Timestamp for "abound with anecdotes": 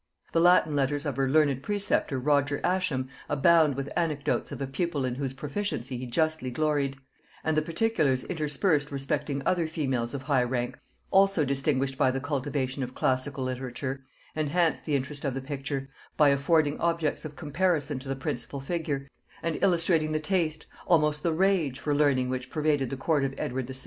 3.29-4.51